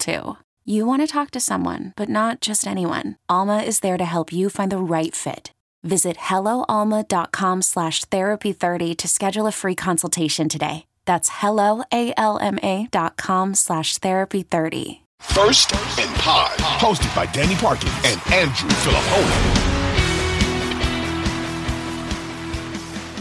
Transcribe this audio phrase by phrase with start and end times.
[0.00, 0.36] too.
[0.64, 3.16] You want to talk to someone, but not just anyone.
[3.28, 5.52] Alma is there to help you find the right fit.
[5.84, 10.86] Visit helloalma.com slash therapy30 to schedule a free consultation today.
[11.06, 15.00] That's helloalma.com slash therapy30.
[15.20, 19.56] First and Pod, hosted by Danny Parkins and Andrew Fillipponi.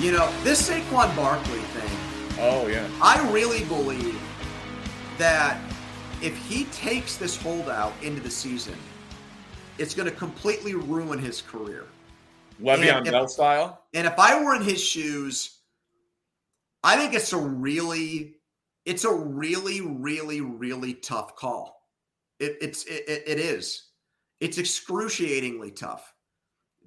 [0.02, 1.90] You know, this Saquon Barkley thing,
[2.42, 2.88] Oh yeah.
[3.02, 4.18] I really believe
[5.18, 5.60] that
[6.22, 8.76] if he takes this holdout into the season,
[9.78, 11.86] it's going to completely ruin his career.
[12.62, 13.84] Le'Veon Bell style.
[13.94, 15.60] And if I were in his shoes,
[16.84, 18.36] I think it's a really,
[18.86, 21.88] it's a really, really, really tough call.
[22.40, 23.86] It, it's it, it- it is.
[24.40, 26.14] It's excruciatingly tough.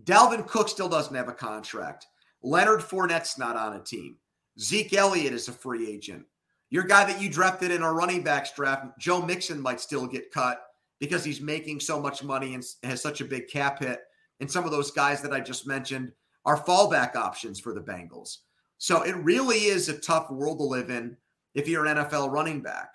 [0.05, 2.07] Dalvin Cook still doesn't have a contract.
[2.43, 4.17] Leonard Fournette's not on a team.
[4.59, 6.25] Zeke Elliott is a free agent.
[6.73, 10.33] Your guy that you drafted in our running backs draft, Joe Mixon, might still get
[10.33, 10.65] cut
[11.01, 14.01] because he's making so much money and has such a big cap hit.
[14.41, 16.13] And some of those guys that I just mentioned
[16.47, 18.39] are fallback options for the Bengals.
[18.79, 21.15] So it really is a tough world to live in
[21.55, 22.89] if you're an NFL running back.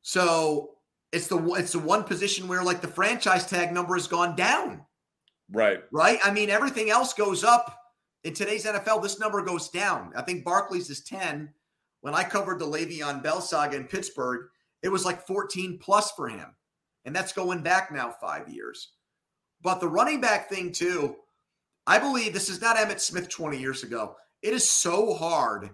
[0.00, 0.76] So
[1.12, 4.86] it's the it's the one position where like the franchise tag number has gone down,
[5.52, 5.82] Right.
[5.92, 6.18] right?
[6.24, 7.76] I mean everything else goes up.
[8.24, 10.12] In today's NFL, this number goes down.
[10.16, 11.52] I think Barkley's is 10.
[12.00, 14.46] When I covered the Le'Veon Bell saga in Pittsburgh,
[14.82, 16.54] it was like 14 plus for him.
[17.04, 18.92] And that's going back now five years.
[19.62, 21.16] But the running back thing, too,
[21.86, 24.16] I believe this is not Emmitt Smith 20 years ago.
[24.42, 25.70] It is so hard,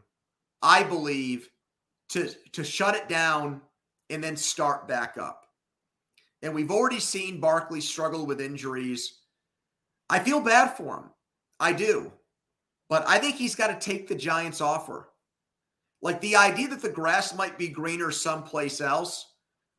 [0.63, 1.49] I believe,
[2.11, 3.61] to, to shut it down
[4.11, 5.47] and then start back up.
[6.43, 9.21] And we've already seen Barkley struggle with injuries.
[10.09, 11.11] I feel bad for him.
[11.59, 12.13] I do.
[12.89, 15.09] But I think he's got to take the Giants' offer.
[16.07, 19.35] Like the idea that the grass might be greener someplace else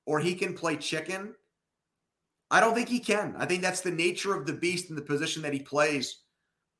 [0.06, 1.34] or he can play chicken.
[2.52, 3.34] I don't think he can.
[3.38, 6.24] I think that's the nature of the beast and the position that he plays.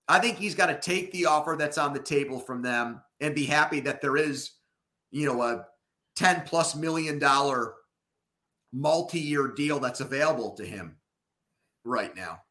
[0.10, 3.34] I think he's got to take the offer that's on the table from them and
[3.34, 4.52] be happy that there is,
[5.12, 5.66] you know, a
[6.18, 7.76] 10 plus million dollar
[8.74, 10.98] multi-year deal that's available to him
[11.86, 12.42] right now.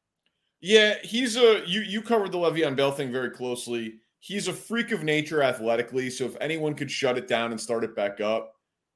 [0.62, 4.00] Yeah, he's a you you covered the Le'Veon Bell thing very closely.
[4.20, 7.84] He's a freak of nature athletically, so if anyone could shut it down and start
[7.84, 8.54] it back up,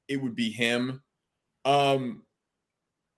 [0.08, 1.02] it would be him.
[1.64, 2.22] Um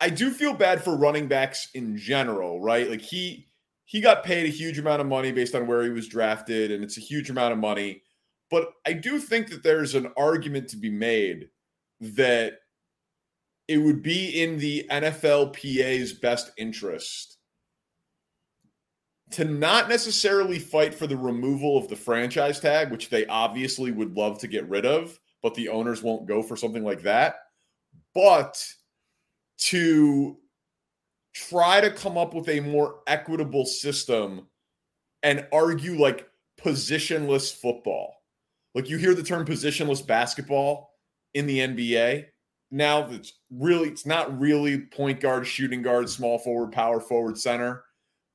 [0.00, 2.90] I do feel bad for running backs in general, right?
[2.90, 3.46] Like he
[3.84, 6.82] he got paid a huge amount of money based on where he was drafted and
[6.82, 8.02] it's a huge amount of money.
[8.50, 11.50] But I do think that there's an argument to be made
[12.00, 12.54] that
[13.68, 17.38] it would be in the NFLPA's best interest
[19.32, 24.16] to not necessarily fight for the removal of the franchise tag, which they obviously would
[24.16, 27.36] love to get rid of, but the owners won't go for something like that.
[28.14, 28.64] But
[29.58, 30.36] to
[31.34, 34.46] try to come up with a more equitable system
[35.22, 36.28] and argue like
[36.60, 38.14] positionless football.
[38.74, 40.90] Like you hear the term positionless basketball
[41.34, 42.26] in the NBA.
[42.70, 47.84] Now it's really it's not really point guard, shooting guard, small forward, power forward, center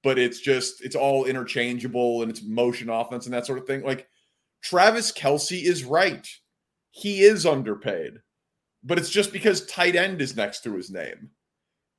[0.03, 3.83] but it's just it's all interchangeable and it's motion offense and that sort of thing.
[3.83, 4.07] Like
[4.61, 6.27] Travis Kelce is right.
[6.91, 8.13] He is underpaid,
[8.83, 11.29] but it's just because tight end is next to his name.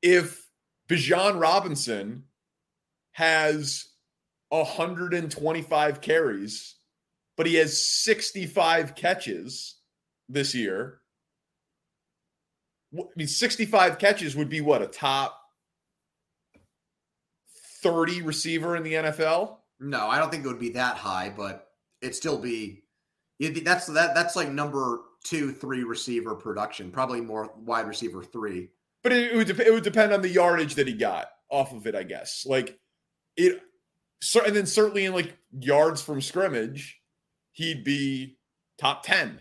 [0.02, 0.46] If
[0.88, 2.24] Bijan Robinson
[3.12, 3.86] has
[4.48, 6.76] 125 carries,
[7.36, 9.76] but he has 65 catches
[10.28, 11.00] this year,
[12.96, 15.37] I mean, 65 catches would be what a top
[17.82, 19.56] 30 receiver in the NFL.
[19.80, 21.68] No, I don't think it would be that high, but
[22.02, 22.82] it'd still be.
[23.38, 26.90] It'd be that's that that's like number two, three receiver production.
[26.90, 28.70] Probably more wide receiver three.
[29.02, 31.72] But it, it would dep- it would depend on the yardage that he got off
[31.72, 32.44] of it, I guess.
[32.46, 32.78] Like
[33.36, 33.60] it,
[34.20, 37.00] cer- and then certainly in like yards from scrimmage,
[37.52, 38.38] he'd be
[38.78, 39.40] top 10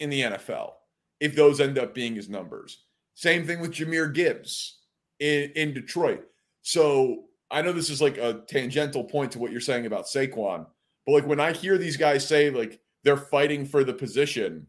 [0.00, 0.72] in the NFL
[1.20, 2.84] if those end up being his numbers.
[3.14, 4.78] Same thing with Jahmyr Gibbs
[5.18, 6.24] in, in Detroit.
[6.62, 10.66] So I know this is like a tangential point to what you're saying about Saquon,
[11.04, 14.66] but like when I hear these guys say like they're fighting for the position,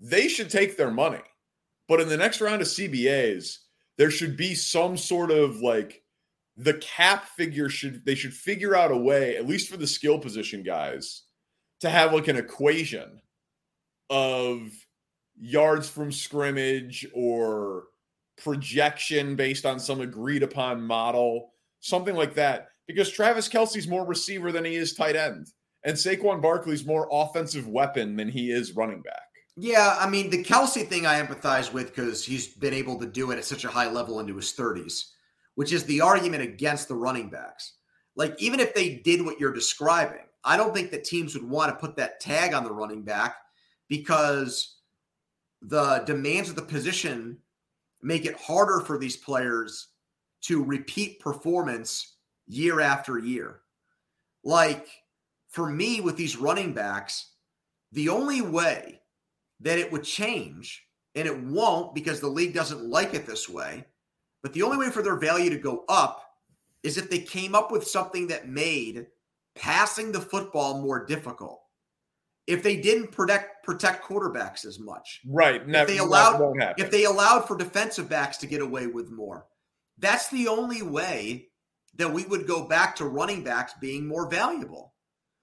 [0.00, 1.22] they should take their money.
[1.88, 3.58] But in the next round of CBAs,
[3.98, 6.02] there should be some sort of like
[6.56, 10.18] the cap figure should they should figure out a way, at least for the skill
[10.18, 11.22] position guys,
[11.80, 13.20] to have like an equation
[14.10, 14.70] of
[15.38, 17.84] yards from scrimmage or
[18.36, 22.68] projection based on some agreed upon model, something like that.
[22.86, 25.48] Because Travis Kelce's more receiver than he is tight end,
[25.84, 29.22] and Saquon Barkley's more offensive weapon than he is running back.
[29.56, 33.30] Yeah, I mean the Kelsey thing I empathize with because he's been able to do
[33.30, 35.12] it at such a high level into his 30s,
[35.54, 37.72] which is the argument against the running backs.
[38.16, 41.70] Like even if they did what you're describing, I don't think that teams would want
[41.70, 43.36] to put that tag on the running back
[43.88, 44.76] because
[45.62, 47.38] the demands of the position
[48.06, 49.88] make it harder for these players
[50.40, 53.62] to repeat performance year after year.
[54.44, 54.86] Like
[55.48, 57.32] for me with these running backs,
[57.90, 59.00] the only way
[59.60, 60.84] that it would change,
[61.16, 63.84] and it won't because the league doesn't like it this way.
[64.40, 66.22] But the only way for their value to go up
[66.84, 69.06] is if they came up with something that made
[69.56, 71.62] passing the football more difficult.
[72.46, 75.66] If they didn't protect protect quarterbacks as much, right?
[75.66, 79.46] Never, if they allowed if they allowed for defensive backs to get away with more,
[79.98, 81.48] that's the only way
[81.96, 84.94] that we would go back to running backs being more valuable.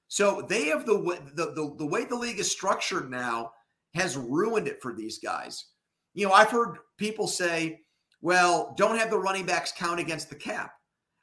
[0.07, 3.51] So they have the the the, the way the league is structured now
[3.95, 5.65] has ruined it for these guys.
[6.13, 7.81] You know, I've heard people say,
[8.21, 10.71] well, don't have the running backs count against the cap.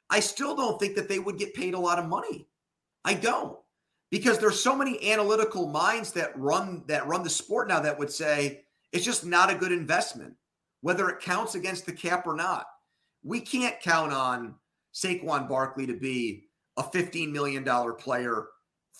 [0.09, 2.47] I still don't think that they would get paid a lot of money.
[3.05, 3.57] I don't.
[4.11, 8.11] Because there's so many analytical minds that run that run the sport now that would
[8.11, 8.61] say
[8.91, 10.33] it's just not a good investment,
[10.81, 12.65] whether it counts against the cap or not.
[13.23, 14.55] We can't count on
[14.93, 16.45] Saquon Barkley to be
[16.77, 17.63] a $15 million
[17.95, 18.47] player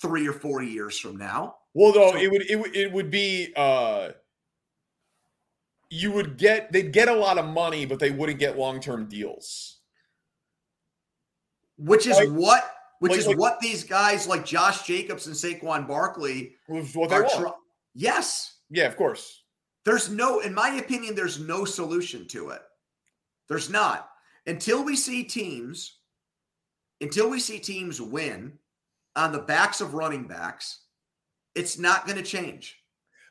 [0.00, 1.56] three or four years from now.
[1.74, 4.10] Well, though so, it would it would it would be uh
[5.90, 9.06] you would get they'd get a lot of money, but they wouldn't get long term
[9.06, 9.78] deals.
[11.78, 12.64] Which is like, what
[13.02, 17.56] which like, is like, what these guys like Josh Jacobs and Saquon Barkley want.
[17.94, 18.58] yes.
[18.70, 19.42] Yeah, of course.
[19.84, 22.62] There's no, in my opinion, there's no solution to it.
[23.48, 24.08] There's not.
[24.46, 25.98] Until we see teams,
[27.00, 28.56] until we see teams win
[29.16, 30.84] on the backs of running backs,
[31.56, 32.78] it's not going to change.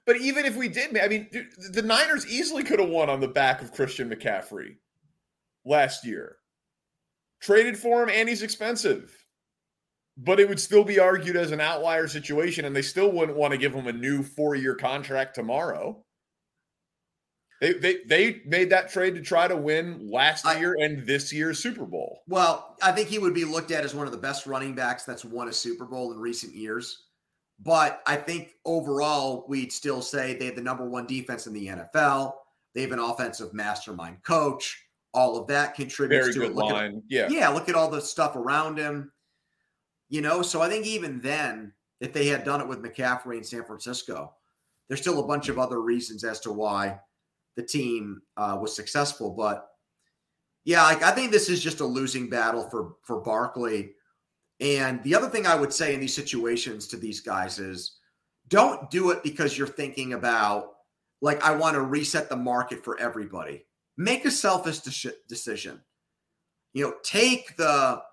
[0.05, 1.29] But even if we did, I mean,
[1.71, 4.75] the Niners easily could have won on the back of Christian McCaffrey
[5.63, 6.35] last year.
[7.39, 9.15] Traded for him, and he's expensive.
[10.17, 13.51] But it would still be argued as an outlier situation, and they still wouldn't want
[13.51, 16.03] to give him a new four year contract tomorrow.
[17.61, 21.31] They, they they made that trade to try to win last I, year and this
[21.31, 22.21] year's Super Bowl.
[22.27, 25.03] Well, I think he would be looked at as one of the best running backs
[25.03, 27.03] that's won a Super Bowl in recent years.
[27.63, 31.67] But I think overall, we'd still say they have the number one defense in the
[31.67, 32.33] NFL.
[32.73, 34.83] They have an offensive mastermind coach.
[35.13, 36.55] All of that contributes Very to it.
[36.55, 36.95] Look line.
[36.97, 37.27] At, yeah.
[37.29, 37.49] Yeah.
[37.49, 39.11] Look at all the stuff around him.
[40.11, 43.43] You know, so I think even then, if they had done it with McCaffrey in
[43.43, 44.33] San Francisco,
[44.87, 46.99] there's still a bunch of other reasons as to why
[47.55, 49.31] the team uh, was successful.
[49.31, 49.67] But
[50.65, 53.93] yeah, like I think this is just a losing battle for for Barkley
[54.61, 57.97] and the other thing I would say in these situations to these guys is
[58.47, 60.73] don't do it because you're thinking about,
[61.19, 63.65] like, I want to reset the market for everybody.
[63.97, 65.81] Make a selfish de- decision.
[66.73, 68.03] You know, take the,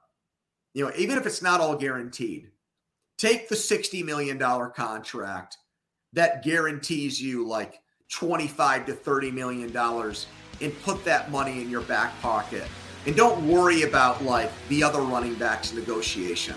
[0.79, 2.53] you know, even if it's not all guaranteed,
[3.17, 5.59] take the $60 million contract
[6.13, 7.81] that guarantees you like
[8.13, 10.29] 25 to 30 million dollars
[10.61, 12.69] and put that money in your back pocket
[13.07, 16.55] and don't worry about like the other running backs negotiation.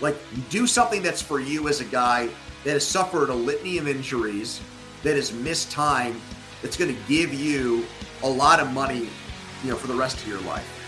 [0.00, 0.16] Like
[0.48, 2.28] do something that's for you as a guy
[2.62, 4.60] that has suffered a litany of injuries,
[5.02, 6.20] that has missed time,
[6.62, 7.84] that's going to give you
[8.22, 9.08] a lot of money,
[9.64, 10.83] you know, for the rest of your life.